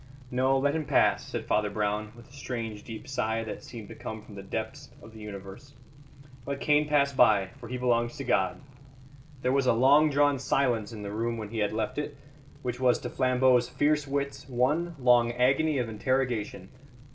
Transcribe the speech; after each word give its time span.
"No; 0.31 0.57
let 0.57 0.73
him 0.75 0.85
pass," 0.85 1.23
said 1.23 1.45
Father 1.45 1.69
Brown, 1.69 2.11
with 2.15 2.27
a 2.27 2.33
strange 2.33 2.83
deep 2.83 3.07
sigh 3.07 3.43
that 3.43 3.63
seemed 3.63 3.87
to 3.89 3.93
come 3.93 4.23
from 4.23 4.33
the 4.33 4.41
depths 4.41 4.89
of 4.99 5.13
the 5.13 5.19
universe. 5.19 5.75
"Let 6.47 6.59
Cain 6.59 6.87
pass 6.87 7.13
by, 7.13 7.49
for 7.59 7.69
he 7.69 7.77
belongs 7.77 8.17
to 8.17 8.23
God." 8.23 8.59
There 9.43 9.51
was 9.51 9.67
a 9.67 9.73
long 9.73 10.09
drawn 10.09 10.39
silence 10.39 10.91
in 10.91 11.03
the 11.03 11.11
room 11.11 11.37
when 11.37 11.49
he 11.49 11.59
had 11.59 11.71
left 11.71 11.99
it, 11.99 12.17
which 12.63 12.79
was 12.79 12.97
to 13.01 13.11
Flambeau's 13.11 13.69
fierce 13.69 14.07
wits 14.07 14.49
one 14.49 14.95
long 14.97 15.33
agony 15.33 15.77
of 15.77 15.87
interrogation. 15.87 16.69